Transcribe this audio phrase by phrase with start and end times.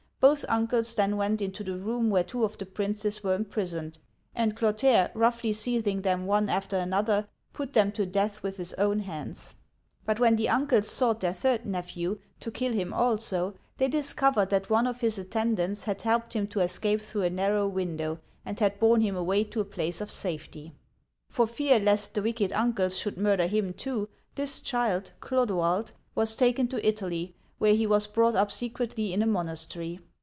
[0.21, 3.97] Both uncles then went into the room where two of the princes were imprisoned,
[4.35, 8.99] and Clotaire, roughly seizing them one after another, put them to death with his own
[8.99, 9.55] hands!
[10.05, 14.69] But when the uncles sought their third nephew, to kill him also, they discovered that
[14.69, 18.79] one of his attendants had helped him to escape through a narrow window, and had
[18.79, 20.75] borne him away to a place of safety.
[21.29, 26.67] For fear lest the wicked uncles should murder him too, this child (Clodoald) was taken
[26.67, 29.99] to Italy, where he was brought up secretly in a monastery.